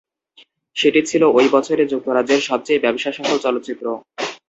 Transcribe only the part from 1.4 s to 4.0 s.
বছরে যুক্তরাজ্যের সবচেয়ে ব্যবসাসফল চলচ্চিত্র।